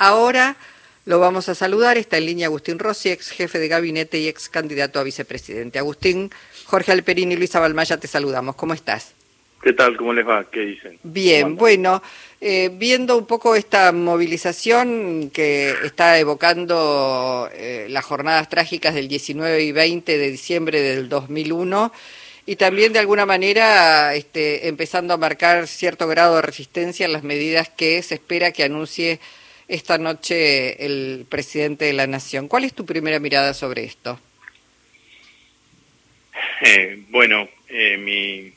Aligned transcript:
Ahora 0.00 0.56
lo 1.04 1.20
vamos 1.20 1.50
a 1.50 1.54
saludar. 1.54 1.98
Está 1.98 2.16
en 2.16 2.24
línea 2.24 2.46
Agustín 2.46 2.78
Rossi, 2.78 3.10
ex 3.10 3.28
jefe 3.28 3.58
de 3.58 3.68
gabinete 3.68 4.18
y 4.18 4.28
ex 4.28 4.48
candidato 4.48 4.98
a 4.98 5.02
vicepresidente. 5.02 5.78
Agustín, 5.78 6.30
Jorge 6.64 6.90
Alperín 6.90 7.32
y 7.32 7.36
Luisa 7.36 7.60
Balmaya, 7.60 7.98
te 7.98 8.08
saludamos. 8.08 8.56
¿Cómo 8.56 8.72
estás? 8.72 9.12
¿Qué 9.62 9.74
tal? 9.74 9.98
¿Cómo 9.98 10.14
les 10.14 10.26
va? 10.26 10.46
¿Qué 10.50 10.60
dicen? 10.60 10.98
Bien, 11.02 11.54
bueno, 11.54 12.02
eh, 12.40 12.70
viendo 12.72 13.18
un 13.18 13.26
poco 13.26 13.54
esta 13.54 13.92
movilización 13.92 15.28
que 15.34 15.74
está 15.84 16.18
evocando 16.18 17.50
eh, 17.52 17.86
las 17.90 18.06
jornadas 18.06 18.48
trágicas 18.48 18.94
del 18.94 19.06
19 19.06 19.62
y 19.62 19.72
20 19.72 20.16
de 20.16 20.30
diciembre 20.30 20.80
del 20.80 21.10
2001 21.10 21.92
y 22.46 22.56
también 22.56 22.94
de 22.94 23.00
alguna 23.00 23.26
manera 23.26 24.14
este, 24.14 24.66
empezando 24.66 25.12
a 25.12 25.18
marcar 25.18 25.66
cierto 25.66 26.08
grado 26.08 26.36
de 26.36 26.42
resistencia 26.42 27.04
en 27.04 27.12
las 27.12 27.22
medidas 27.22 27.68
que 27.68 28.00
se 28.00 28.14
espera 28.14 28.52
que 28.52 28.64
anuncie 28.64 29.20
esta 29.70 29.98
noche 29.98 30.84
el 30.84 31.26
presidente 31.28 31.84
de 31.84 31.92
la 31.92 32.08
Nación. 32.08 32.48
¿Cuál 32.48 32.64
es 32.64 32.74
tu 32.74 32.84
primera 32.84 33.20
mirada 33.20 33.54
sobre 33.54 33.84
esto? 33.84 34.20
Eh, 36.60 37.04
bueno, 37.08 37.48
eh, 37.68 37.96
mi, 37.96 38.52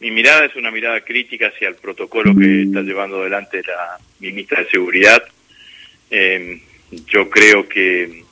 mi 0.00 0.10
mirada 0.10 0.44
es 0.44 0.54
una 0.54 0.70
mirada 0.70 1.00
crítica 1.00 1.48
hacia 1.48 1.68
el 1.68 1.76
protocolo 1.76 2.36
que 2.36 2.64
está 2.64 2.82
llevando 2.82 3.22
adelante 3.22 3.62
la 3.66 3.98
ministra 4.20 4.62
de 4.62 4.70
Seguridad. 4.70 5.22
Eh, 6.10 6.60
yo 7.06 7.30
creo 7.30 7.66
que, 7.66 8.22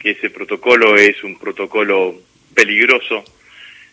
que 0.00 0.10
ese 0.12 0.30
protocolo 0.30 0.96
es 0.96 1.22
un 1.22 1.38
protocolo 1.38 2.18
peligroso 2.54 3.22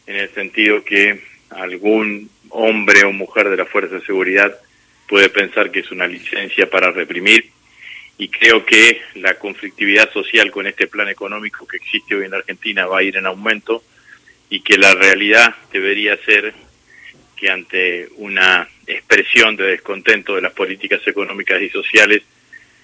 en 0.07 0.15
el 0.15 0.33
sentido 0.33 0.85
que 0.85 1.21
algún 1.49 2.29
hombre 2.49 3.03
o 3.03 3.11
mujer 3.11 3.49
de 3.49 3.57
la 3.57 3.65
Fuerza 3.65 3.95
de 3.95 4.05
Seguridad 4.05 4.57
puede 5.09 5.29
pensar 5.29 5.71
que 5.71 5.79
es 5.79 5.91
una 5.91 6.07
licencia 6.07 6.69
para 6.69 6.91
reprimir 6.91 7.49
y 8.19 8.29
creo 8.29 8.63
que 8.63 9.01
la 9.15 9.39
conflictividad 9.39 10.13
social 10.13 10.51
con 10.51 10.67
este 10.67 10.87
plan 10.87 11.09
económico 11.09 11.67
que 11.67 11.77
existe 11.77 12.15
hoy 12.15 12.25
en 12.25 12.35
Argentina 12.35 12.85
va 12.85 12.99
a 12.99 13.03
ir 13.03 13.17
en 13.17 13.25
aumento 13.25 13.83
y 14.49 14.61
que 14.61 14.77
la 14.77 14.93
realidad 14.93 15.55
debería 15.73 16.15
ser 16.17 16.53
que 17.35 17.49
ante 17.49 18.07
una 18.17 18.69
expresión 18.85 19.55
de 19.55 19.67
descontento 19.67 20.35
de 20.35 20.41
las 20.41 20.51
políticas 20.51 21.01
económicas 21.07 21.61
y 21.61 21.69
sociales, 21.69 22.21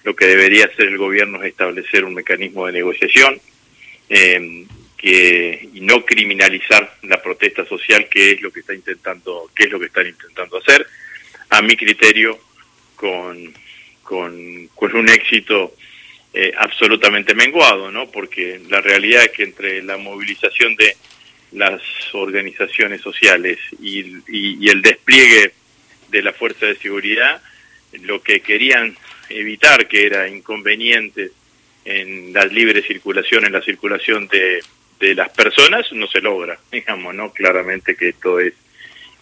lo 0.02 0.16
que 0.16 0.26
debería 0.26 0.64
hacer 0.64 0.86
el 0.86 0.98
gobierno 0.98 1.42
es 1.42 1.50
establecer 1.50 2.04
un 2.04 2.14
mecanismo 2.14 2.66
de 2.66 2.72
negociación 2.72 3.38
eh, 4.08 4.64
que, 4.96 5.68
y 5.74 5.80
no 5.80 6.04
criminalizar 6.04 6.96
la 7.02 7.20
protesta 7.22 7.64
social, 7.66 8.08
que 8.08 8.32
es 8.32 8.40
lo 8.40 8.50
que 8.50 8.60
está 8.60 8.74
intentando, 8.74 9.50
que 9.54 9.64
es 9.64 9.70
lo 9.70 9.78
que 9.78 9.86
están 9.86 10.06
intentando 10.06 10.58
hacer 10.58 10.86
a 11.50 11.62
mi 11.62 11.76
criterio, 11.76 12.38
con, 12.96 13.54
con, 14.02 14.68
con 14.74 14.96
un 14.96 15.08
éxito 15.08 15.74
eh, 16.32 16.52
absolutamente 16.56 17.34
menguado, 17.34 17.90
¿no? 17.90 18.10
Porque 18.10 18.60
la 18.68 18.80
realidad 18.80 19.24
es 19.24 19.30
que 19.30 19.44
entre 19.44 19.82
la 19.82 19.96
movilización 19.96 20.76
de 20.76 20.96
las 21.52 21.80
organizaciones 22.12 23.00
sociales 23.00 23.58
y, 23.80 24.04
y, 24.28 24.68
el 24.68 24.82
despliegue 24.82 25.52
de 26.08 26.22
la 26.22 26.32
fuerza 26.32 26.66
de 26.66 26.76
seguridad, 26.76 27.40
lo 28.02 28.20
que 28.20 28.40
querían 28.40 28.96
evitar, 29.28 29.88
que 29.88 30.06
era 30.06 30.28
inconveniente 30.28 31.30
en 31.84 32.32
la 32.32 32.44
libre 32.44 32.82
circulación, 32.82 33.46
en 33.46 33.52
la 33.52 33.62
circulación 33.62 34.28
de, 34.28 34.60
de 35.00 35.14
las 35.14 35.30
personas, 35.30 35.90
no 35.92 36.06
se 36.06 36.20
logra, 36.20 36.58
digamos, 36.72 37.14
¿no? 37.14 37.32
Claramente 37.32 37.96
que 37.96 38.10
esto 38.10 38.40
es, 38.40 38.54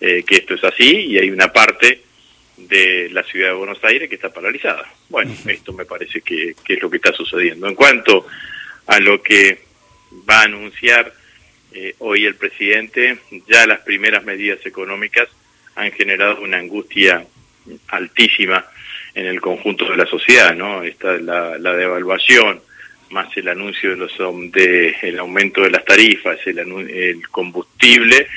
eh, 0.00 0.24
que 0.26 0.36
esto 0.36 0.54
es 0.54 0.64
así 0.64 0.90
y 1.10 1.18
hay 1.18 1.30
una 1.30 1.52
parte 1.52 2.00
de 2.56 3.08
la 3.10 3.22
ciudad 3.24 3.48
de 3.48 3.54
Buenos 3.54 3.82
Aires 3.84 4.08
que 4.08 4.14
está 4.14 4.32
paralizada. 4.32 4.88
Bueno, 5.08 5.34
esto 5.46 5.72
me 5.72 5.84
parece 5.84 6.20
que, 6.20 6.54
es 6.68 6.82
lo 6.82 6.90
que 6.90 6.96
está 6.96 7.12
sucediendo. 7.12 7.68
En 7.68 7.74
cuanto 7.74 8.26
a 8.86 9.00
lo 9.00 9.22
que 9.22 9.60
va 10.28 10.40
a 10.40 10.44
anunciar 10.44 11.12
eh, 11.72 11.94
hoy 11.98 12.24
el 12.24 12.36
presidente, 12.36 13.18
ya 13.48 13.66
las 13.66 13.80
primeras 13.80 14.24
medidas 14.24 14.64
económicas 14.64 15.28
han 15.74 15.90
generado 15.92 16.40
una 16.40 16.58
angustia 16.58 17.26
altísima 17.88 18.64
en 19.14 19.26
el 19.26 19.40
conjunto 19.40 19.90
de 19.90 19.96
la 19.96 20.06
sociedad, 20.06 20.54
¿no? 20.54 20.82
Esta 20.82 21.16
la, 21.18 21.58
la 21.58 21.74
devaluación, 21.74 22.60
más 23.10 23.34
el 23.36 23.48
anuncio 23.48 23.90
de 23.90 23.96
los 23.96 24.12
de 24.52 24.96
el 25.02 25.18
aumento 25.18 25.62
de 25.62 25.70
las 25.70 25.84
tarifas, 25.84 26.38
el, 26.46 26.58
el 26.58 27.28
combustible, 27.28 28.28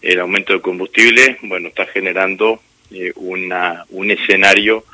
el 0.00 0.20
aumento 0.20 0.52
del 0.52 0.62
combustible, 0.62 1.38
bueno, 1.42 1.68
está 1.68 1.86
generando 1.86 2.60
eh, 2.94 3.12
una, 3.16 3.84
un 3.90 4.10
escenario 4.10 4.84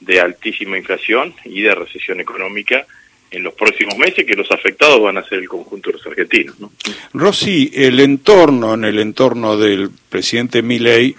de 0.00 0.20
altísima 0.20 0.76
inflación 0.76 1.34
y 1.44 1.62
de 1.62 1.74
recesión 1.74 2.20
económica 2.20 2.86
en 3.30 3.42
los 3.42 3.54
próximos 3.54 3.96
meses 3.98 4.24
que 4.24 4.34
los 4.34 4.50
afectados 4.50 5.02
van 5.02 5.18
a 5.18 5.24
ser 5.24 5.38
el 5.38 5.48
conjunto 5.48 5.90
de 5.90 5.98
los 5.98 6.06
argentinos. 6.06 6.58
¿no? 6.60 6.70
Rossi, 7.12 7.70
el 7.74 7.98
entorno, 8.00 8.74
en 8.74 8.84
el 8.84 8.98
entorno 8.98 9.56
del 9.56 9.90
presidente 10.08 10.62
Milei, 10.62 11.14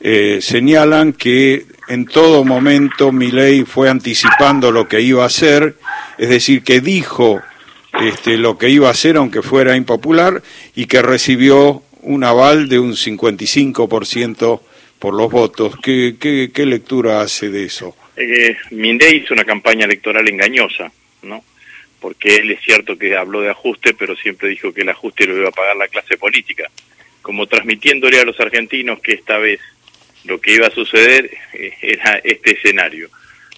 eh, 0.00 0.40
señalan 0.42 1.12
que 1.12 1.64
en 1.88 2.04
todo 2.04 2.44
momento 2.44 3.12
Milei 3.12 3.64
fue 3.64 3.88
anticipando 3.88 4.70
lo 4.70 4.86
que 4.88 5.00
iba 5.00 5.22
a 5.22 5.26
hacer, 5.26 5.76
es 6.18 6.28
decir, 6.28 6.62
que 6.62 6.80
dijo 6.80 7.40
este, 8.02 8.36
lo 8.36 8.58
que 8.58 8.68
iba 8.68 8.88
a 8.88 8.92
hacer 8.92 9.16
aunque 9.16 9.40
fuera 9.40 9.76
impopular 9.76 10.42
y 10.74 10.86
que 10.86 11.00
recibió 11.00 11.82
un 12.02 12.24
aval 12.24 12.68
de 12.68 12.78
un 12.78 12.92
55% 12.92 14.60
por 15.04 15.12
los 15.12 15.30
votos. 15.30 15.76
¿Qué, 15.82 16.16
qué, 16.18 16.64
lectura 16.64 17.20
hace 17.20 17.50
de 17.50 17.64
eso? 17.64 17.94
Eh, 18.16 18.56
Mindey 18.70 19.16
hizo 19.16 19.34
una 19.34 19.44
campaña 19.44 19.84
electoral 19.84 20.26
engañosa, 20.26 20.90
¿no? 21.20 21.44
Porque 22.00 22.36
él 22.36 22.52
es 22.52 22.62
cierto 22.62 22.96
que 22.96 23.14
habló 23.14 23.42
de 23.42 23.50
ajuste, 23.50 23.92
pero 23.92 24.16
siempre 24.16 24.48
dijo 24.48 24.72
que 24.72 24.80
el 24.80 24.88
ajuste 24.88 25.26
lo 25.26 25.36
iba 25.36 25.50
a 25.50 25.52
pagar 25.52 25.76
la 25.76 25.88
clase 25.88 26.16
política. 26.16 26.70
Como 27.20 27.46
transmitiéndole 27.46 28.18
a 28.18 28.24
los 28.24 28.40
argentinos 28.40 28.98
que 29.00 29.12
esta 29.12 29.36
vez 29.36 29.60
lo 30.24 30.40
que 30.40 30.54
iba 30.54 30.68
a 30.68 30.70
suceder 30.70 31.30
eh, 31.52 31.74
era 31.82 32.22
este 32.24 32.52
escenario. 32.52 33.10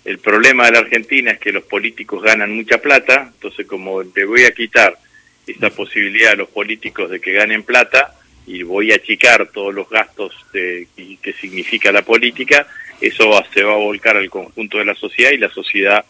El 0.04 0.18
problema 0.18 0.66
de 0.66 0.72
la 0.72 0.78
Argentina 0.80 1.30
es 1.30 1.38
que 1.38 1.52
los 1.52 1.62
políticos 1.62 2.24
ganan 2.24 2.56
mucha 2.56 2.78
plata, 2.78 3.30
entonces 3.34 3.68
como 3.68 4.02
le 4.02 4.24
voy 4.24 4.42
a 4.46 4.50
quitar 4.50 4.98
esa 5.46 5.70
posibilidad 5.70 6.32
a 6.32 6.36
los 6.36 6.48
políticos 6.48 7.08
de 7.08 7.20
que 7.20 7.30
ganen 7.30 7.62
plata, 7.62 8.16
y 8.46 8.62
voy 8.62 8.92
a 8.92 8.96
achicar 8.96 9.48
todos 9.52 9.74
los 9.74 9.88
gastos 9.90 10.32
de, 10.52 10.86
que 11.20 11.32
significa 11.32 11.90
la 11.90 12.02
política, 12.02 12.66
eso 13.00 13.44
se 13.52 13.62
va 13.62 13.74
a 13.74 13.78
volcar 13.78 14.16
al 14.16 14.30
conjunto 14.30 14.78
de 14.78 14.84
la 14.84 14.94
sociedad 14.94 15.32
y 15.32 15.38
la 15.38 15.50
sociedad 15.50 16.04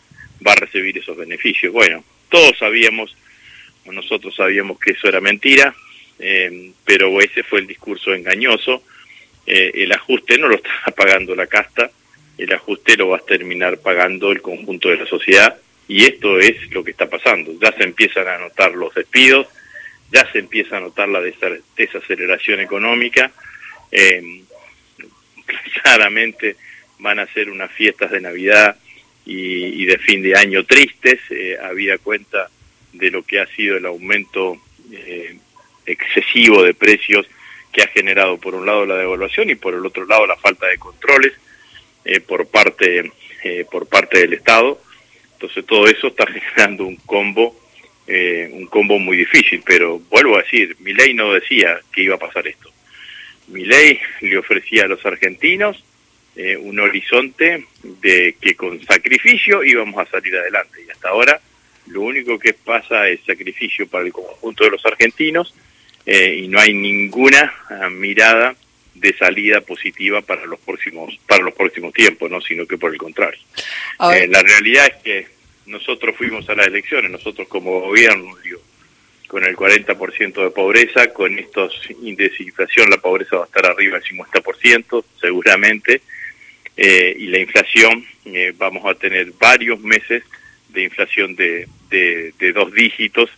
va 0.47 0.53
a 0.53 0.57
recibir 0.57 0.99
esos 0.99 1.17
beneficios. 1.17 1.73
Bueno, 1.73 2.05
todos 2.29 2.59
sabíamos, 2.59 3.17
nosotros 3.87 4.35
sabíamos 4.35 4.79
que 4.79 4.93
eso 4.93 5.09
era 5.09 5.21
mentira, 5.21 5.75
eh, 6.19 6.73
pero 6.85 7.21
ese 7.21 7.43
fue 7.43 7.61
el 7.61 7.67
discurso 7.67 8.15
engañoso. 8.15 8.83
Eh, 9.47 9.71
el 9.75 9.93
ajuste 9.93 10.39
no 10.39 10.49
lo 10.49 10.57
está 10.57 10.71
pagando 10.95 11.35
la 11.35 11.47
casta, 11.47 11.91
el 12.37 12.53
ajuste 12.53 12.97
lo 12.97 13.09
va 13.09 13.19
a 13.19 13.21
terminar 13.21 13.79
pagando 13.79 14.31
el 14.31 14.43
conjunto 14.43 14.91
de 14.91 14.99
la 14.99 15.07
sociedad 15.07 15.57
y 15.89 16.05
esto 16.05 16.39
es 16.39 16.71
lo 16.71 16.85
que 16.85 16.91
está 16.91 17.09
pasando. 17.09 17.53
Ya 17.61 17.73
se 17.73 17.85
empiezan 17.85 18.29
a 18.29 18.39
notar 18.39 18.73
los 18.73 18.95
despidos, 18.95 19.47
ya 20.11 20.31
se 20.33 20.39
empieza 20.39 20.77
a 20.77 20.81
notar 20.81 21.09
la 21.09 21.21
desaceleración 21.21 22.61
económica. 22.61 23.33
Eh, 23.91 24.43
claramente 25.83 26.57
van 26.99 27.19
a 27.19 27.27
ser 27.27 27.51
unas 27.51 27.71
fiestas 27.73 28.11
de 28.11 28.21
Navidad 28.21 28.77
y, 29.25 29.85
de 29.85 29.99
fin 29.99 30.23
de 30.23 30.37
año 30.37 30.65
tristes, 30.65 31.21
eh, 31.31 31.57
había 31.61 31.99
cuenta 31.99 32.49
de 32.93 33.11
lo 33.11 33.25
que 33.25 33.41
ha 33.41 33.47
sido 33.49 33.77
el 33.77 33.87
aumento 33.87 34.57
eh, 34.93 35.37
excesivo 35.85 36.63
de 36.63 36.75
precios 36.75 37.27
que 37.73 37.83
ha 37.83 37.89
generado 37.89 38.39
por 38.39 38.55
un 38.55 38.65
lado 38.65 38.87
la 38.87 38.97
devaluación 38.97 39.51
y 39.51 39.57
por 39.57 39.75
el 39.75 39.85
otro 39.85 40.07
lado 40.07 40.27
la 40.27 40.37
falta 40.37 40.67
de 40.67 40.79
controles 40.79 41.33
por 42.27 42.47
parte 42.47 43.11
por 43.69 43.89
parte 43.89 44.21
del 44.21 44.35
Estado. 44.35 44.81
Entonces 45.33 45.67
todo 45.67 45.89
eso 45.89 46.07
está 46.07 46.25
generando 46.55 46.87
un 46.87 46.97
combo 46.97 47.55
eh, 48.09 48.49
un 48.53 48.67
combo 48.67 48.99
muy 48.99 49.17
difícil, 49.17 49.63
pero 49.67 49.99
vuelvo 49.99 50.37
a 50.37 50.43
decir, 50.43 50.77
mi 50.79 50.93
ley 50.93 51.13
no 51.13 51.33
decía 51.33 51.81
que 51.93 52.03
iba 52.03 52.15
a 52.15 52.19
pasar 52.19 52.47
esto. 52.47 52.71
Mi 53.49 53.65
ley 53.65 53.99
le 54.21 54.39
ofrecía 54.39 54.85
a 54.85 54.89
los 54.89 55.05
argentinos 55.05 55.83
eh, 56.37 56.57
un 56.57 56.79
horizonte 56.79 57.65
de 57.83 58.37
que 58.41 58.55
con 58.55 58.81
sacrificio 58.85 59.65
íbamos 59.65 59.99
a 59.99 60.11
salir 60.11 60.37
adelante. 60.37 60.85
Y 60.87 60.91
hasta 60.91 61.09
ahora 61.09 61.41
lo 61.89 62.03
único 62.03 62.39
que 62.39 62.53
pasa 62.53 63.09
es 63.09 63.21
sacrificio 63.27 63.89
para 63.89 64.05
el 64.05 64.13
conjunto 64.13 64.65
de 64.65 64.71
los 64.71 64.87
argentinos 64.87 65.53
eh, 66.05 66.43
y 66.43 66.49
no 66.49 66.61
hay 66.61 66.75
ninguna 66.75 67.53
ah, 67.71 67.89
mirada 67.91 68.55
de 68.95 69.17
salida 69.17 69.61
positiva 69.61 70.23
para 70.23 70.47
los 70.47 70.61
próximos 70.61 71.19
para 71.27 71.43
los 71.43 71.55
próximos 71.55 71.93
tiempos, 71.93 72.31
no, 72.31 72.41
sino 72.41 72.67
que 72.67 72.79
por 72.79 72.93
el 72.93 72.99
contrario. 72.99 73.41
la 73.99 74.43
realidad 74.43 74.87
es 74.87 75.03
que 75.03 75.36
nosotros 75.67 76.17
fuimos 76.17 76.49
a 76.49 76.55
las 76.55 76.67
elecciones, 76.67 77.11
nosotros 77.11 77.49
como 77.49 77.81
gobierno, 77.81 78.37
con 79.27 79.45
el 79.45 79.57
40% 79.57 80.45
de 80.45 80.51
pobreza, 80.51 81.13
con 81.13 81.39
estos 81.39 81.81
índices 82.03 82.39
de 82.39 82.45
inflación 82.45 82.89
la 82.91 82.99
pobreza 82.99 83.37
va 83.37 83.43
a 83.43 83.47
estar 83.47 83.67
arriba 83.67 83.99
del 83.99 84.19
50%, 84.19 85.05
seguramente, 85.21 86.01
eh, 86.77 87.17
y 87.19 87.27
la 87.27 87.39
inflación, 87.39 88.05
eh, 88.27 88.53
vamos 88.57 88.85
a 88.87 88.95
tener 88.95 89.33
varios 89.33 89.81
meses 89.81 90.23
de 90.69 90.85
inflación 90.85 91.35
de, 91.35 91.67
de, 91.89 92.53
dos 92.53 92.73
dígitos, 92.73 93.31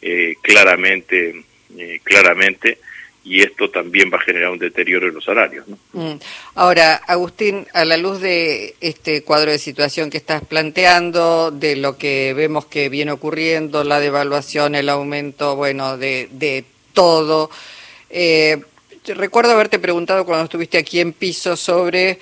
eh, 0.00 0.34
claramente, 0.42 1.42
claramente, 2.02 2.78
y 3.28 3.42
esto 3.42 3.70
también 3.70 4.10
va 4.12 4.16
a 4.16 4.22
generar 4.22 4.50
un 4.50 4.58
deterioro 4.58 5.08
en 5.08 5.14
los 5.14 5.24
salarios. 5.24 5.66
Mm. 5.92 6.14
Ahora, 6.54 6.94
Agustín, 6.94 7.66
a 7.74 7.84
la 7.84 7.96
luz 7.96 8.20
de 8.20 8.74
este 8.80 9.22
cuadro 9.22 9.50
de 9.50 9.58
situación 9.58 10.08
que 10.08 10.16
estás 10.16 10.42
planteando, 10.44 11.50
de 11.50 11.76
lo 11.76 11.98
que 11.98 12.32
vemos 12.34 12.66
que 12.66 12.88
viene 12.88 13.12
ocurriendo, 13.12 13.84
la 13.84 14.00
devaluación, 14.00 14.74
el 14.74 14.88
aumento, 14.88 15.56
bueno, 15.56 15.98
de, 15.98 16.28
de 16.32 16.64
todo, 16.94 17.50
recuerdo 19.14 19.52
haberte 19.52 19.78
preguntado 19.78 20.24
cuando 20.24 20.44
estuviste 20.44 20.78
aquí 20.78 21.00
en 21.00 21.12
piso 21.12 21.56
sobre 21.56 22.18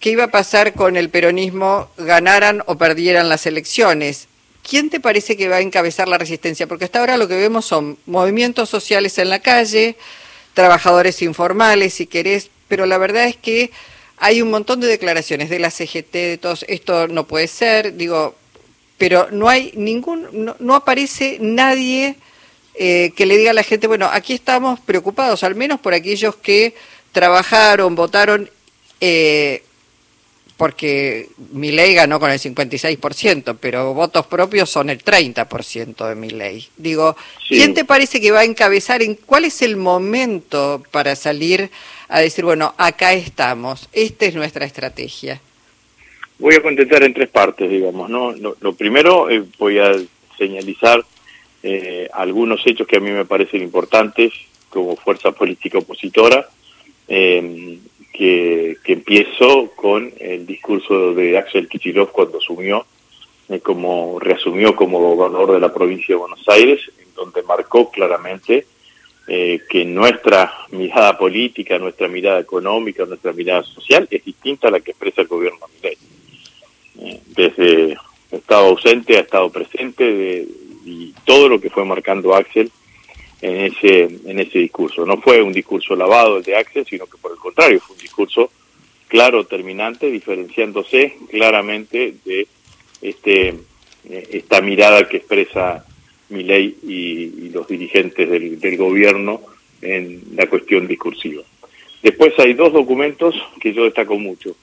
qué 0.00 0.10
iba 0.10 0.24
a 0.24 0.30
pasar 0.30 0.74
con 0.74 0.96
el 0.96 1.08
peronismo, 1.10 1.90
ganaran 1.96 2.62
o 2.66 2.76
perdieran 2.76 3.28
las 3.28 3.46
elecciones. 3.46 4.28
¿Quién 4.68 4.90
te 4.90 5.00
parece 5.00 5.36
que 5.36 5.48
va 5.48 5.56
a 5.56 5.60
encabezar 5.60 6.08
la 6.08 6.18
resistencia? 6.18 6.66
Porque 6.66 6.84
hasta 6.84 7.00
ahora 7.00 7.16
lo 7.16 7.28
que 7.28 7.36
vemos 7.36 7.64
son 7.64 7.98
movimientos 8.06 8.68
sociales 8.68 9.18
en 9.18 9.28
la 9.28 9.40
calle, 9.40 9.96
trabajadores 10.54 11.22
informales, 11.22 11.94
si 11.94 12.06
querés, 12.06 12.50
pero 12.68 12.86
la 12.86 12.98
verdad 12.98 13.26
es 13.26 13.36
que 13.36 13.70
hay 14.18 14.40
un 14.40 14.50
montón 14.50 14.80
de 14.80 14.86
declaraciones 14.86 15.50
de 15.50 15.58
la 15.58 15.70
CGT, 15.70 16.12
de 16.12 16.38
todos, 16.40 16.64
esto 16.68 17.08
no 17.08 17.26
puede 17.26 17.48
ser, 17.48 17.96
digo, 17.96 18.36
pero 18.98 19.28
no 19.32 19.48
hay 19.48 19.72
ningún, 19.74 20.54
no, 20.58 20.74
aparece 20.74 21.38
nadie 21.40 22.16
eh, 22.74 23.12
que 23.16 23.26
le 23.26 23.36
diga 23.36 23.50
a 23.50 23.54
la 23.54 23.64
gente, 23.64 23.88
bueno, 23.88 24.08
aquí 24.12 24.32
estamos 24.32 24.78
preocupados, 24.80 25.42
al 25.42 25.54
menos 25.54 25.80
por 25.80 25.92
aquellos 25.92 26.36
que 26.36 26.74
trabajaron, 27.10 27.94
votaron 27.94 28.48
eh, 29.00 29.64
porque 30.56 31.28
mi 31.52 31.72
ley 31.72 31.94
ganó 31.94 32.20
con 32.20 32.30
el 32.30 32.38
56%, 32.38 33.56
pero 33.60 33.94
votos 33.94 34.26
propios 34.26 34.70
son 34.70 34.90
el 34.90 35.02
30% 35.02 36.08
de 36.08 36.14
mi 36.14 36.30
ley. 36.30 36.68
Digo, 36.76 37.16
¿quién 37.48 37.74
te 37.74 37.84
parece 37.84 38.20
que 38.20 38.30
va 38.30 38.40
a 38.40 38.44
encabezar? 38.44 39.02
En, 39.02 39.14
¿Cuál 39.14 39.44
es 39.44 39.62
el 39.62 39.76
momento 39.76 40.82
para 40.90 41.16
salir 41.16 41.70
a 42.08 42.20
decir, 42.20 42.44
bueno, 42.44 42.74
acá 42.78 43.12
estamos, 43.12 43.88
esta 43.92 44.26
es 44.26 44.34
nuestra 44.34 44.64
estrategia? 44.64 45.40
Voy 46.38 46.54
a 46.54 46.62
contestar 46.62 47.02
en 47.04 47.14
tres 47.14 47.28
partes, 47.28 47.70
digamos. 47.70 48.10
¿no? 48.10 48.32
Lo, 48.32 48.72
primero, 48.74 49.30
eh, 49.30 49.44
voy 49.58 49.78
a 49.78 49.94
señalizar 50.36 51.04
eh, 51.62 52.08
algunos 52.12 52.66
hechos 52.66 52.86
que 52.86 52.96
a 52.96 53.00
mí 53.00 53.10
me 53.10 53.24
parecen 53.24 53.62
importantes 53.62 54.32
como 54.68 54.96
fuerza 54.96 55.32
política 55.32 55.78
opositora. 55.78 56.48
Eh, 57.08 57.78
que, 58.12 58.76
empiezo 58.84 59.70
con 59.74 60.12
el 60.18 60.46
discurso 60.46 61.14
de 61.14 61.38
Axel 61.38 61.68
Kicillof 61.68 62.10
cuando 62.10 62.38
asumió, 62.38 62.84
eh, 63.48 63.60
como 63.60 64.18
reasumió 64.20 64.76
como 64.76 65.00
gobernador 65.00 65.52
de 65.52 65.60
la 65.60 65.72
provincia 65.72 66.14
de 66.14 66.20
Buenos 66.20 66.46
Aires, 66.48 66.80
en 66.98 67.14
donde 67.14 67.42
marcó 67.42 67.90
claramente 67.90 68.66
eh, 69.28 69.60
que 69.68 69.84
nuestra 69.84 70.52
mirada 70.70 71.16
política, 71.16 71.78
nuestra 71.78 72.08
mirada 72.08 72.40
económica, 72.40 73.04
nuestra 73.06 73.32
mirada 73.32 73.62
social 73.62 74.06
es 74.10 74.24
distinta 74.24 74.68
a 74.68 74.72
la 74.72 74.80
que 74.80 74.90
expresa 74.90 75.22
el 75.22 75.28
gobierno 75.28 75.66
Milei. 75.74 75.96
Eh, 77.00 77.20
desde 77.28 77.96
estado 78.30 78.66
ausente 78.66 79.16
a 79.16 79.20
estado 79.20 79.50
presente 79.50 80.46
y 80.84 81.14
todo 81.24 81.48
lo 81.48 81.60
que 81.60 81.70
fue 81.70 81.84
marcando 81.84 82.34
Axel 82.34 82.70
en 83.42 83.56
ese, 83.56 84.04
en 84.24 84.38
ese 84.38 84.60
discurso. 84.60 85.04
No 85.04 85.20
fue 85.20 85.42
un 85.42 85.52
discurso 85.52 85.94
lavado 85.96 86.38
el 86.38 86.44
de 86.44 86.56
Axel, 86.56 86.86
sino 86.88 87.06
que 87.06 87.18
por 87.18 87.32
el 87.32 87.38
contrario, 87.38 87.80
fue 87.80 87.91
discurso 88.12 88.50
claro, 89.08 89.44
terminante, 89.44 90.10
diferenciándose 90.10 91.16
claramente 91.30 92.14
de 92.24 92.46
este, 93.00 93.48
eh, 94.08 94.28
esta 94.32 94.60
mirada 94.60 95.08
que 95.08 95.18
expresa 95.18 95.84
Milei 96.28 96.76
y, 96.82 97.46
y 97.46 97.50
los 97.50 97.66
dirigentes 97.66 98.28
del, 98.28 98.76
gobierno 98.76 99.40
en 99.80 100.22
la 100.34 100.46
cuestión 100.46 100.86
discursiva. 100.86 101.42
Después 102.02 102.32
hay 102.38 102.54
dos 102.54 102.72
documentos 102.72 103.34
que 103.60 103.72
yo 103.72 103.84
destaco 103.84 104.18
mucho. 104.18 104.56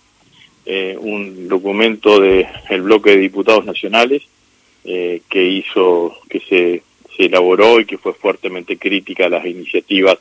Eh, 0.66 0.96
un 1.00 1.48
documento 1.48 2.20
del 2.20 2.48
el 2.70 2.82
bloque 2.82 3.12
de 3.12 3.18
diputados 3.18 3.66
nacionales 3.66 4.24
eh, 4.84 5.22
que 5.30 5.44
hizo, 5.44 6.16
que 6.30 6.40
se 6.40 6.84
elaboró 7.18 7.80
y 7.80 7.86
que 7.86 7.98
fue 7.98 8.14
fuertemente 8.14 8.78
crítica 8.78 9.26
a 9.26 9.30
las 9.30 9.46
iniciativas 9.46 10.18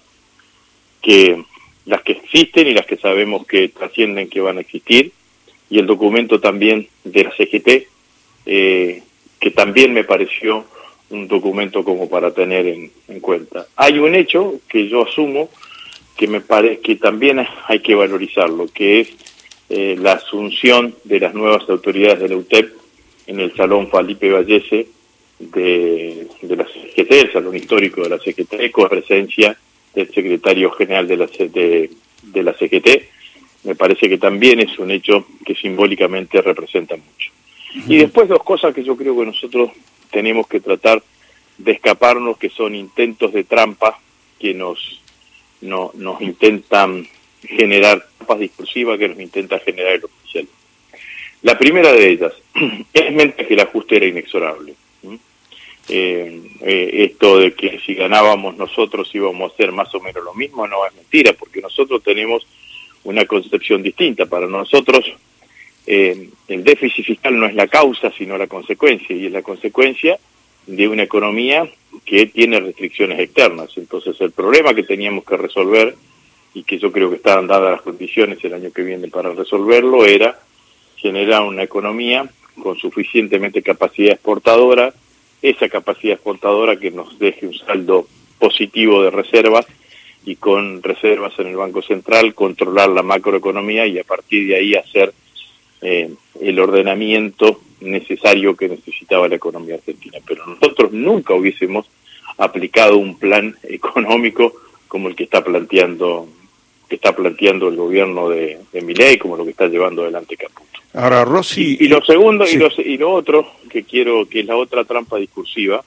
que 1.01 1.45
las 1.89 2.03
que 2.03 2.13
existen 2.13 2.69
y 2.69 2.75
las 2.75 2.87
que 2.87 2.99
sabemos 2.99 3.47
que 3.47 3.69
trascienden 3.69 4.29
que 4.29 4.43
van 4.43 4.59
a 4.59 4.61
existir 4.61 5.11
y 5.71 5.79
el 5.79 5.87
documento 5.87 6.39
también 6.39 6.87
de 7.03 7.25
la 7.25 7.31
CGT 7.31 7.89
eh, 8.45 9.03
que 9.41 9.51
también 9.51 9.95
me 9.95 10.05
pareció 10.05 10.67
un 11.11 11.27
documento 11.27 11.83
como 11.85 12.09
para 12.09 12.33
tener 12.33 12.67
en, 12.67 13.21
cuenta. 13.21 13.67
Hay 13.77 13.99
un 13.99 14.15
hecho 14.15 14.61
que 14.69 14.87
yo 14.89 15.09
asumo 15.09 15.49
que 16.17 16.27
me 16.27 16.43
parece 16.43 16.81
que 16.81 16.97
también 16.97 17.47
hay 17.67 17.81
que 17.81 17.95
valorizarlo, 17.95 18.67
que 18.67 19.01
es 19.01 19.09
eh, 19.71 19.97
la 19.99 20.13
asunción 20.13 20.95
de 21.05 21.21
las 21.21 21.33
nuevas 21.33 21.69
autoridades 21.71 22.21
de 22.21 22.29
la 22.29 22.37
UTEP 22.37 22.73
en 23.27 23.41
el 23.41 23.55
Salón 23.55 23.91
Felipe 23.91 24.31
Vallese 24.31 24.89
de, 25.39 26.27
la 26.43 26.65
CGT, 26.65 27.13
el 27.13 27.33
Salón 27.33 27.57
Histórico 27.57 28.03
de 28.03 28.11
la 28.11 28.19
CGT, 28.19 28.71
con 28.71 28.89
presencia 28.89 29.57
del 29.95 30.13
secretario 30.13 30.71
general 30.73 31.09
de 31.09 31.17
la, 31.17 31.27
de, 31.27 31.91
de 32.23 32.43
la 32.43 32.53
CGT, 32.53 32.89
me 33.65 33.75
parece 33.75 34.09
que 34.09 34.19
también 34.19 34.61
es 34.61 34.79
un 34.79 34.91
hecho 34.91 35.27
que 35.45 35.55
simbólicamente 35.55 36.41
representa 36.41 36.97
mucho. 36.97 37.31
Y 37.87 37.99
después 37.99 38.29
dos 38.29 38.43
cosas 38.43 38.75
que 38.75 38.83
yo 38.83 38.97
creo 38.97 39.19
que 39.19 39.27
nosotros 39.27 39.71
tenemos 40.11 40.47
que 40.47 40.61
tratar 40.61 41.03
de 41.59 41.73
escaparnos, 41.73 42.39
que 42.39 42.49
son 42.49 42.75
intentos 42.75 43.33
de 43.33 43.45
trampa 43.45 43.99
que 44.39 44.55
nos, 44.55 45.03
no, 45.61 45.91
nos 45.95 46.21
intentan 46.23 47.07
generar 47.43 48.07
trampas 48.17 48.39
discursivas, 48.39 48.99
que 48.99 49.09
nos 49.09 49.21
intenta 49.21 49.59
generar 49.59 49.95
el 49.95 50.05
oficial. 50.05 50.49
La 51.43 51.59
primera 51.59 51.93
de 51.93 52.09
ellas 52.09 52.33
es 52.93 53.13
mente 53.13 53.47
que 53.47 53.55
el 53.55 53.61
ajuste 53.61 53.97
era 53.97 54.07
inexorable. 54.07 54.75
Eh, 55.91 56.43
eh, 56.61 56.91
esto 57.11 57.39
de 57.39 57.55
que 57.55 57.81
si 57.81 57.95
ganábamos 57.95 58.57
nosotros 58.59 59.09
íbamos 59.15 59.51
a 59.51 59.55
hacer 59.55 59.73
más 59.73 59.95
o 59.95 60.01
menos 60.01 60.23
lo 60.23 60.35
mismo 60.35 60.67
no 60.67 60.87
es 60.87 60.95
mentira, 60.95 61.33
porque 61.33 61.63
nosotros 61.63 62.03
tenemos 62.03 62.47
una 63.05 63.25
concepción 63.25 63.83
distinta. 63.83 64.27
Para 64.27 64.47
nosotros 64.47 65.05
eh, 65.87 66.29
el 66.49 66.65
déficit 66.65 67.07
fiscal 67.07 67.39
no 67.39 67.47
es 67.47 67.55
la 67.55 67.69
causa, 67.69 68.13
sino 68.13 68.37
la 68.37 68.47
consecuencia, 68.47 69.17
y 69.17 69.27
es 69.27 69.33
la 69.33 69.43
consecuencia 69.43 70.19
de 70.67 70.87
una 70.87 71.05
economía 71.05 71.67
que 72.05 72.27
tiene 72.27 72.61
restricciones 72.61 73.19
externas. 73.21 73.71
Entonces 73.77 74.21
el 74.21 74.33
problema 74.33 74.75
que 74.75 74.83
teníamos 74.83 75.25
que 75.25 75.39
resolver, 75.39 75.95
y 76.55 76.65
que 76.65 76.79
yo 76.79 76.93
creo 76.93 77.09
que 77.09 77.17
estaban 77.17 77.47
dadas 77.47 77.73
las 77.73 77.83
condiciones 77.83 78.43
el 78.43 78.55
año 78.55 78.71
que 78.73 78.83
viene 78.83 79.09
para 79.09 79.33
resolverlo, 79.33 80.05
era 80.05 80.39
generar 80.97 81.43
una 81.43 81.63
economía 81.63 82.29
con 82.63 82.77
suficientemente 82.77 83.63
capacidad 83.63 84.13
exportadora, 84.13 84.93
esa 85.43 85.69
capacidad 85.69 86.15
exportadora 86.15 86.77
que 86.77 86.91
nos 86.91 87.19
deje 87.19 87.47
un 87.47 87.55
saldo 87.55 88.07
positivo 88.39 89.03
de 89.03 89.11
reservas 89.11 89.67
y 90.25 90.37
con 90.37 90.83
reservas 90.83 91.39
en 91.39 91.49
el 91.49 91.57
Banco 91.57 91.83
Central 91.83 92.35
controlar 92.35 92.89
la 92.91 93.03
macroeconomía 93.03 93.87
y 93.87 93.99
a 93.99 94.05
partir 94.05 94.49
de 94.49 94.57
ahí 94.57 94.75
hacer 94.75 95.13
eh, 95.81 96.11
el 96.41 96.59
ordenamiento 96.59 97.61
necesario 97.81 98.57
que 98.57 98.69
necesitaba 98.69 99.29
la 99.29 99.37
economía 99.37 99.77
argentina. 99.77 100.19
Pero 100.27 100.47
nosotros 100.47 100.93
nunca 100.93 101.35
hubiésemos 101.35 101.87
aplicado 102.37 102.99
un 102.99 103.19
plan 103.19 103.57
económico 103.63 104.53
como 104.89 105.09
el 105.09 105.17
que 105.17 105.25
está 105.25 105.45
planteando 105.45 106.29
que 106.89 106.97
está 106.97 107.15
planteando 107.15 107.69
el 107.69 107.77
gobierno 107.77 108.31
de, 108.31 108.59
de 108.73 108.81
Milei, 108.81 109.19
como 109.19 109.37
lo 109.37 109.45
que 109.45 109.51
está 109.51 109.67
llevando 109.69 110.03
adelante 110.03 110.37
Caputo. 110.37 110.81
Ahora, 110.95 111.25
Rossi... 111.25 111.77
Y, 111.81 111.89
lo 111.89 112.03
segundo, 112.03 112.47
y, 112.49 112.57
lo, 112.57 112.69
y 112.79 112.97
lo 112.97 113.13
otro, 113.13 113.53
que 113.69 113.85
quiero, 113.85 114.27
que 114.27 114.41
es 114.41 114.47
la 114.47 114.57
otra 114.57 114.85
trampa 114.85 115.19
discursiva, 115.19 115.85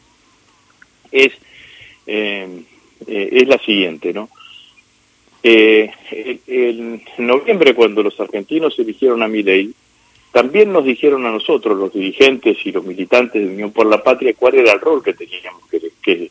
es, 1.11 1.33
eh, 2.05 2.47
eh, 3.07 3.29
es 3.31 3.47
la 3.47 3.57
siguiente, 3.57 4.13
¿no? 4.13 4.29
Eh, 5.43 5.89
en 6.45 7.01
noviembre, 7.17 7.73
cuando 7.73 8.03
los 8.03 8.19
argentinos 8.19 8.77
eligieron 8.77 9.23
a 9.23 9.27
Milei, 9.27 9.71
también 10.31 10.71
nos 10.71 10.85
dijeron 10.85 11.25
a 11.25 11.31
nosotros, 11.31 11.77
los 11.77 11.91
dirigentes 11.91 12.57
y 12.63 12.71
los 12.71 12.85
militantes 12.85 13.41
de 13.41 13.53
Unión 13.53 13.71
por 13.71 13.87
la 13.87 14.03
Patria, 14.03 14.35
cuál 14.37 14.55
era 14.55 14.71
el 14.71 14.79
rol 14.79 15.03
que 15.03 15.13
teníamos 15.13 15.67
que, 15.67 15.81
que, 16.01 16.29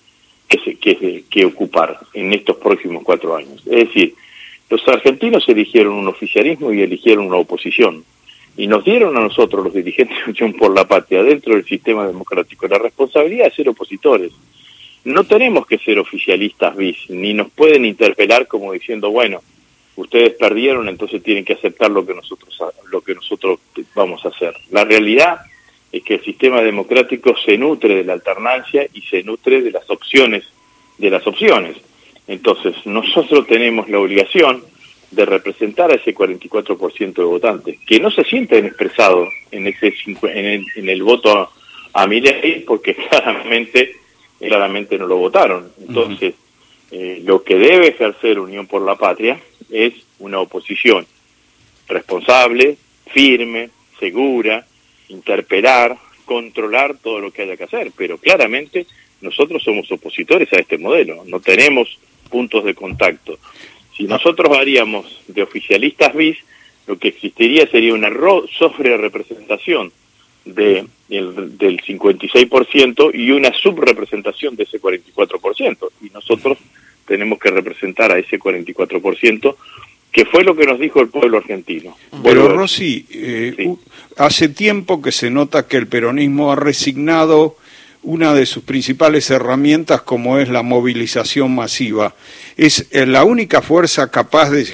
que, 0.48 0.76
que, 0.76 1.24
que 1.28 1.44
ocupar 1.44 1.98
en 2.14 2.32
estos 2.32 2.56
próximos 2.56 3.02
cuatro 3.02 3.36
años. 3.36 3.60
Es 3.66 3.88
decir, 3.88 4.14
los 4.70 4.86
argentinos 4.88 5.48
eligieron 5.48 5.94
un 5.94 6.08
oficialismo 6.08 6.72
y 6.72 6.80
eligieron 6.80 7.26
una 7.26 7.36
oposición 7.36 8.04
y 8.56 8.66
nos 8.66 8.84
dieron 8.84 9.16
a 9.16 9.20
nosotros, 9.20 9.64
los 9.64 9.74
dirigentes 9.74 10.16
de 10.24 10.30
Unión 10.30 10.52
por 10.52 10.74
la 10.74 10.86
Patria, 10.86 11.22
dentro 11.22 11.54
del 11.54 11.64
sistema 11.64 12.06
democrático, 12.06 12.66
la 12.68 12.78
responsabilidad 12.78 13.46
de 13.46 13.50
ser 13.52 13.68
opositores. 13.68 14.32
No 15.04 15.24
tenemos 15.24 15.66
que 15.66 15.78
ser 15.78 15.98
oficialistas 15.98 16.76
bis, 16.76 17.08
ni 17.08 17.32
nos 17.32 17.50
pueden 17.50 17.84
interpelar 17.84 18.46
como 18.46 18.72
diciendo, 18.72 19.10
bueno, 19.10 19.40
ustedes 19.96 20.34
perdieron, 20.34 20.88
entonces 20.88 21.22
tienen 21.22 21.44
que 21.44 21.54
aceptar 21.54 21.90
lo 21.90 22.06
que 22.06 22.14
nosotros 22.14 22.56
lo 22.90 23.00
que 23.00 23.14
nosotros 23.14 23.60
vamos 23.94 24.24
a 24.24 24.28
hacer. 24.28 24.54
La 24.70 24.84
realidad 24.84 25.40
es 25.90 26.02
que 26.02 26.14
el 26.14 26.24
sistema 26.24 26.60
democrático 26.60 27.34
se 27.36 27.56
nutre 27.56 27.96
de 27.96 28.04
la 28.04 28.12
alternancia 28.12 28.86
y 28.92 29.00
se 29.02 29.22
nutre 29.22 29.62
de 29.62 29.70
las 29.70 29.88
opciones 29.88 30.44
de 30.98 31.10
las 31.10 31.26
opciones. 31.26 31.76
Entonces, 32.30 32.76
nosotros 32.86 33.44
tenemos 33.48 33.88
la 33.88 33.98
obligación 33.98 34.62
de 35.10 35.26
representar 35.26 35.90
a 35.90 35.96
ese 35.96 36.14
44% 36.14 37.12
de 37.12 37.24
votantes, 37.24 37.80
que 37.84 37.98
no 37.98 38.08
se 38.08 38.22
sienten 38.22 38.66
expresados 38.66 39.28
en, 39.50 39.66
ese, 39.66 39.92
en, 40.06 40.46
el, 40.46 40.64
en 40.76 40.88
el 40.88 41.02
voto 41.02 41.50
a 41.92 42.06
mi 42.06 42.20
ley 42.20 42.62
porque 42.64 42.94
claramente, 43.08 43.96
claramente 44.38 44.96
no 44.96 45.08
lo 45.08 45.16
votaron. 45.16 45.72
Entonces, 45.80 46.34
eh, 46.92 47.20
lo 47.24 47.42
que 47.42 47.56
debe 47.56 47.88
ejercer 47.88 48.38
Unión 48.38 48.68
por 48.68 48.82
la 48.82 48.94
Patria 48.94 49.40
es 49.68 49.94
una 50.20 50.38
oposición 50.38 51.04
responsable, 51.88 52.76
firme, 53.12 53.70
segura, 53.98 54.64
interpelar, 55.08 55.98
controlar 56.24 56.96
todo 56.98 57.18
lo 57.18 57.32
que 57.32 57.42
haya 57.42 57.56
que 57.56 57.64
hacer, 57.64 57.90
pero 57.96 58.18
claramente 58.18 58.86
nosotros 59.20 59.64
somos 59.64 59.90
opositores 59.90 60.52
a 60.52 60.60
este 60.60 60.78
modelo, 60.78 61.24
no 61.26 61.40
tenemos 61.40 61.98
puntos 62.30 62.64
de 62.64 62.74
contacto. 62.74 63.38
Si 63.96 64.04
nosotros 64.04 64.56
haríamos 64.56 65.06
de 65.28 65.42
oficialistas 65.42 66.14
bis, 66.14 66.38
lo 66.86 66.98
que 66.98 67.08
existiría 67.08 67.66
sería 67.66 67.92
una 67.92 68.08
sobre 68.58 68.96
representación 68.96 69.92
de, 70.44 70.86
del 71.08 71.80
56% 71.80 73.10
y 73.14 73.30
una 73.30 73.52
subrepresentación 73.52 74.56
de 74.56 74.64
ese 74.64 74.80
44%. 74.80 75.90
Y 76.02 76.10
nosotros 76.10 76.58
tenemos 77.06 77.38
que 77.38 77.50
representar 77.50 78.12
a 78.12 78.18
ese 78.18 78.38
44%, 78.38 79.56
que 80.12 80.24
fue 80.24 80.44
lo 80.44 80.56
que 80.56 80.66
nos 80.66 80.80
dijo 80.80 81.00
el 81.00 81.08
pueblo 81.08 81.38
argentino. 81.38 81.96
Pero 82.22 82.48
Rossi, 82.48 83.06
eh, 83.10 83.74
hace 84.16 84.48
tiempo 84.48 85.02
que 85.02 85.12
se 85.12 85.30
nota 85.30 85.68
que 85.68 85.76
el 85.76 85.86
peronismo 85.86 86.52
ha 86.52 86.56
resignado 86.56 87.56
una 88.02 88.32
de 88.34 88.46
sus 88.46 88.62
principales 88.62 89.30
herramientas 89.30 90.02
como 90.02 90.38
es 90.38 90.48
la 90.48 90.62
movilización 90.62 91.54
masiva. 91.54 92.14
Es 92.56 92.86
eh, 92.90 93.06
la 93.06 93.24
única 93.24 93.60
fuerza 93.60 94.10
capaz 94.10 94.50
de, 94.50 94.64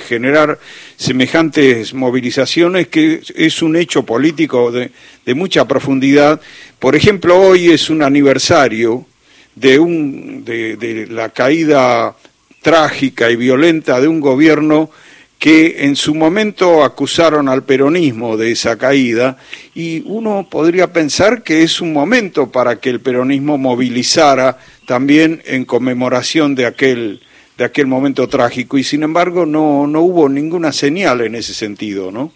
generar 0.00 0.58
semejantes 0.96 1.94
movilizaciones 1.94 2.88
que 2.88 3.22
es 3.34 3.62
un 3.62 3.76
hecho 3.76 4.04
político 4.04 4.70
de, 4.70 4.90
mucha 5.34 5.66
profundidad. 5.66 6.40
Por 6.78 6.94
ejemplo, 6.94 7.40
hoy 7.40 7.70
es 7.70 7.88
un 7.88 8.02
aniversario 8.02 9.06
de, 9.54 9.78
un, 9.78 10.44
de 10.44 11.06
la 11.10 11.30
caída 11.30 12.14
trágica 12.60 13.30
y 13.30 13.36
violenta 13.36 14.00
de 14.00 14.08
un 14.08 14.20
gobierno 14.20 14.90
que 15.38 15.84
en 15.84 15.96
su 15.96 16.14
momento 16.14 16.82
acusaron 16.84 17.48
al 17.48 17.64
peronismo 17.64 18.36
de 18.36 18.52
esa 18.52 18.78
caída 18.78 19.36
y 19.74 20.02
uno 20.06 20.46
podría 20.50 20.92
pensar 20.92 21.42
que 21.42 21.62
es 21.62 21.80
un 21.80 21.92
momento 21.92 22.50
para 22.50 22.80
que 22.80 22.90
el 22.90 23.00
peronismo 23.00 23.58
movilizara 23.58 24.58
también 24.86 25.42
en 25.44 25.64
conmemoración 25.64 26.54
de 26.54 26.66
aquel 26.66 27.20
de 27.58 27.64
aquel 27.64 27.86
momento 27.86 28.26
trágico 28.28 28.78
y 28.78 28.84
sin 28.84 29.02
embargo 29.02 29.46
no 29.46 29.86
no 29.86 30.00
hubo 30.00 30.28
ninguna 30.28 30.72
señal 30.72 31.20
en 31.20 31.34
ese 31.34 31.54
sentido, 31.54 32.10
¿no? 32.10 32.32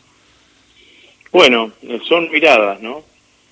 Bueno, 1.32 1.72
son 2.06 2.30
miradas, 2.30 2.80
¿no? 2.80 3.02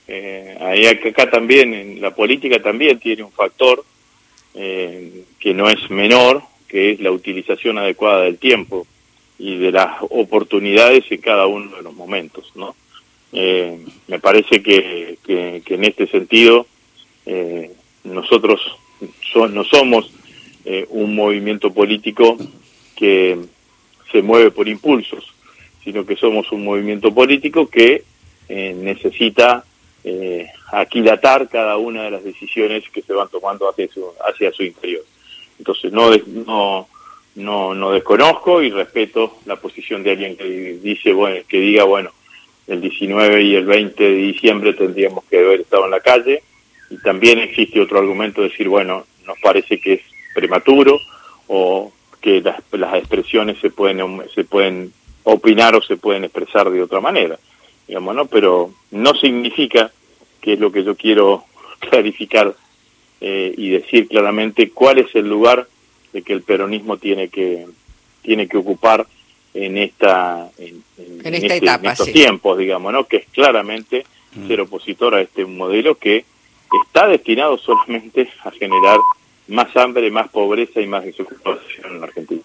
Eh, 0.09 0.57
ahí 0.61 0.87
acá 0.87 1.29
también 1.31 1.75
en 1.75 2.01
la 2.01 2.15
política 2.15 2.63
también 2.63 2.99
tiene 2.99 3.23
un 3.23 3.33
factor 3.33 3.85
eh, 4.55 5.25
que 5.41 5.53
no 5.53 5.69
es 5.69 5.91
menor, 5.91 6.43
que 6.69 6.93
es 6.93 7.01
la 7.01 7.11
utilización 7.11 7.79
adecuada 7.79 8.23
del 8.23 8.39
tiempo 8.39 8.87
y 9.39 9.57
de 9.59 9.73
las 9.73 9.99
oportunidades 10.11 11.05
en 11.11 11.21
cada 11.21 11.47
uno 11.47 11.77
de 11.77 11.83
los 11.83 11.95
momentos, 11.95 12.53
¿no? 12.55 12.75
Eh, 13.33 13.85
me 14.07 14.19
parece 14.19 14.63
que, 14.63 15.19
en 15.27 15.85
este 15.85 16.07
sentido 16.07 16.67
eh, 17.27 17.71
nosotros 18.05 18.61
no 19.35 19.65
somos 19.65 20.11
eh, 20.65 20.87
un 20.91 21.15
movimiento 21.15 21.71
político 21.73 22.39
que 22.95 23.37
se 24.11 24.23
mueve 24.23 24.51
por 24.53 24.69
impulsos, 24.69 25.35
sino 25.85 26.07
que 26.07 26.17
somos 26.17 26.51
un 26.53 26.65
movimiento 26.65 27.13
político 27.13 27.67
que 27.67 28.05
necesita 28.49 29.65
aquilatar 30.73 31.49
cada 31.49 31.77
una 31.77 32.05
de 32.05 32.13
las 32.13 32.25
decisiones 32.25 32.89
que 32.91 33.03
se 33.03 33.13
van 33.13 33.29
tomando 33.29 33.69
hacia 33.69 33.89
su, 33.89 34.07
hacia 34.25 34.53
su 34.53 34.63
interior. 34.63 35.05
Entonces 35.59 35.93
no, 35.93 36.11
no 36.47 36.89
no, 37.37 37.75
no 37.75 37.93
desconozco 37.93 38.63
y 38.63 38.71
respeto 38.71 39.39
la 39.45 39.57
posición 39.57 40.03
de 40.03 40.13
alguien 40.13 40.37
que 40.37 40.79
dice, 40.83 41.13
bueno, 41.13 41.37
que 41.47 41.61
diga, 41.61 41.85
bueno, 41.85 42.11
el 42.67 42.81
19 42.81 43.43
y 43.43 43.55
el 43.55 43.67
20 43.67 44.03
de 44.03 44.17
diciembre 44.17 44.73
tendríamos 44.73 45.25
que 45.25 45.39
haber 45.39 45.61
estado 45.61 45.85
en 45.85 45.91
la 45.91 46.01
calle. 46.01 46.43
Y 46.91 46.99
también 46.99 47.39
existe 47.39 47.81
otro 47.81 47.99
argumento 47.99 48.43
de 48.43 48.49
decir, 48.49 48.69
bueno, 48.69 49.07
nos 49.27 49.39
parece 49.41 49.79
que 49.79 49.95
es 49.95 50.01
prematuro 50.35 50.99
o 51.47 51.93
que 52.21 52.41
las, 52.41 52.61
las 52.73 52.95
expresiones 52.95 53.59
se 53.61 53.71
pueden, 53.71 54.23
se 54.35 54.45
pueden 54.45 54.93
opinar 55.25 55.75
o 55.75 55.83
se 55.83 55.97
pueden 55.97 56.25
expresar 56.25 56.71
de 56.71 56.83
otra 56.83 57.01
manera. 57.01 57.39
Digamos, 57.87 58.15
¿no? 58.15 58.27
Pero 58.27 58.71
no 58.91 59.15
significa, 59.15 59.91
que 60.41 60.55
es 60.55 60.59
lo 60.59 60.73
que 60.73 60.85
yo 60.85 60.97
quiero 60.97 61.45
clarificar 61.81 62.55
eh, 63.21 63.55
y 63.57 63.71
decir 63.71 64.09
claramente, 64.09 64.71
cuál 64.71 64.99
es 64.99 65.15
el 65.15 65.29
lugar 65.29 65.67
que 66.23 66.33
el 66.33 66.43
peronismo 66.43 66.97
tiene 66.97 67.29
que 67.29 67.67
tiene 68.23 68.49
que 68.49 68.57
ocupar 68.57 69.07
en 69.55 69.79
esta 69.79 70.51
en, 70.59 70.83
este, 71.35 71.61
estos 71.83 72.13
tiempos 72.13 72.59
digamos 72.59 72.93
no 72.93 73.07
que 73.07 73.19
es 73.19 73.27
claramente 73.33 74.05
mm. 74.35 74.47
ser 74.47 74.61
opositor 74.61 75.15
a 75.15 75.21
este 75.21 75.45
modelo 75.45 75.97
que 75.97 76.25
está 76.85 77.07
destinado 77.07 77.59
solamente 77.59 78.29
a 78.45 78.51
generar 78.51 78.99
más 79.49 79.77
hambre, 79.77 80.11
más 80.11 80.29
pobreza 80.29 80.81
y 80.81 80.87
más 80.87 81.05
desocupación 81.05 81.93
en 81.93 82.01
la 82.01 82.07
Argentina. 82.07 82.43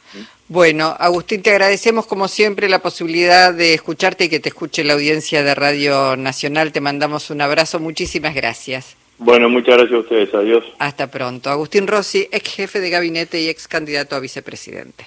Bueno, 0.47 0.95
Agustín, 0.99 1.41
te 1.41 1.49
agradecemos 1.49 2.05
como 2.05 2.27
siempre 2.27 2.69
la 2.69 2.79
posibilidad 2.79 3.53
de 3.53 3.73
escucharte 3.73 4.25
y 4.25 4.29
que 4.29 4.39
te 4.39 4.49
escuche 4.49 4.83
la 4.83 4.93
audiencia 4.93 5.43
de 5.43 5.55
Radio 5.55 6.15
Nacional. 6.15 6.71
Te 6.71 6.81
mandamos 6.81 7.29
un 7.29 7.41
abrazo, 7.41 7.79
muchísimas 7.79 8.35
gracias. 8.35 8.97
Bueno, 9.23 9.49
muchas 9.49 9.77
gracias 9.77 9.97
a 9.97 9.99
ustedes. 9.99 10.33
Adiós. 10.33 10.63
Hasta 10.79 11.11
pronto. 11.11 11.51
Agustín 11.51 11.85
Rossi, 11.85 12.27
ex 12.31 12.55
jefe 12.55 12.79
de 12.79 12.89
gabinete 12.89 13.39
y 13.39 13.49
ex 13.49 13.67
candidato 13.67 14.15
a 14.15 14.19
vicepresidente. 14.19 15.05